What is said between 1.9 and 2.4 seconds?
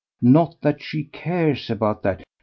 that!